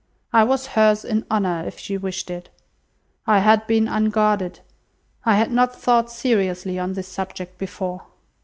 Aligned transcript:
I 0.33 0.43
was 0.45 0.65
hers 0.73 1.05
in 1.05 1.27
honour 1.29 1.63
if 1.67 1.77
she 1.77 1.95
wished 1.95 2.31
it. 2.31 2.49
I 3.27 3.37
had 3.37 3.67
been 3.67 3.87
unguarded. 3.87 4.61
I 5.25 5.35
had 5.35 5.51
not 5.51 5.75
thought 5.79 6.11
seriously 6.11 6.79
on 6.79 6.93
this 6.93 7.07
subject 7.07 7.59
before. 7.59 8.07